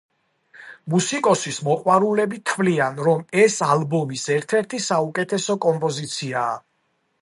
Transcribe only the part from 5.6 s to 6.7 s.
კომპოზიციაა.